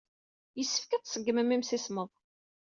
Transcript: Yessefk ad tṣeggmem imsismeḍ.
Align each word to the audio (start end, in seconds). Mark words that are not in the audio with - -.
Yessefk 0.57 0.91
ad 0.91 1.03
tṣeggmem 1.03 1.55
imsismeḍ. 1.55 2.09